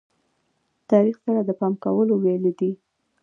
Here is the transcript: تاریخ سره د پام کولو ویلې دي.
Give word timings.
تاریخ 0.91 1.17
سره 1.25 1.41
د 1.45 1.49
پام 1.59 1.73
کولو 1.83 2.13
ویلې 2.23 2.51
دي. 2.59 2.71